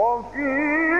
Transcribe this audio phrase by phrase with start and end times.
[0.00, 0.90] وفي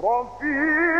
[0.00, 0.99] From.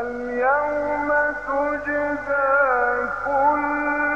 [0.00, 1.10] فاليوم
[1.46, 2.48] تجزى
[3.24, 4.09] كل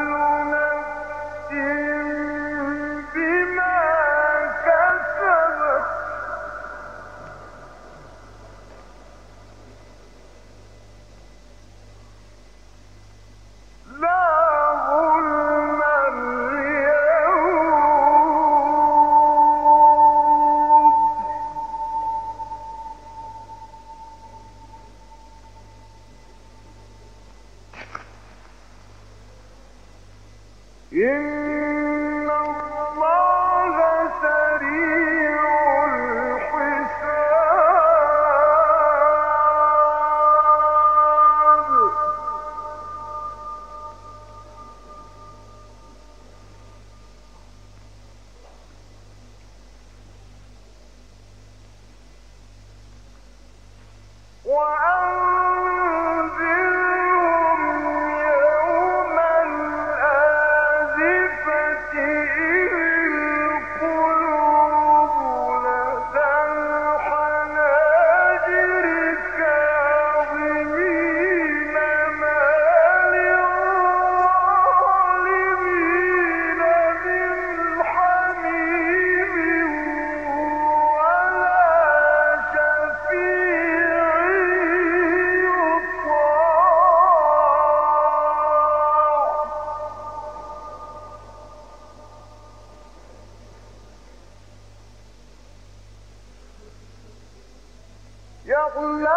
[98.76, 99.13] உள்ள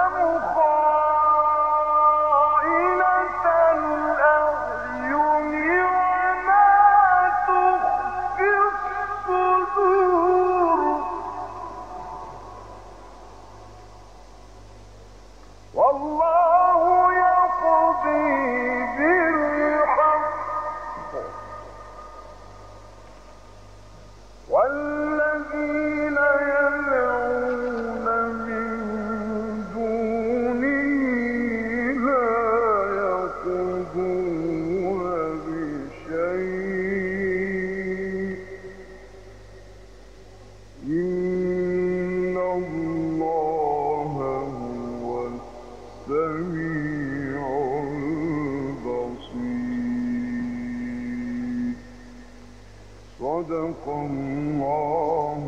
[53.47, 55.43] صدق الله